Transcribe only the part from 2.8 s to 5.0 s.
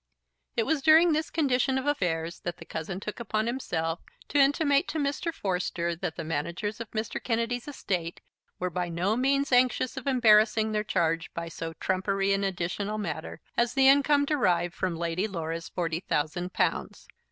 took upon himself to intimate to